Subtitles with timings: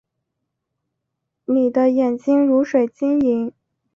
[1.45, 3.53] 你的眼神如水晶莹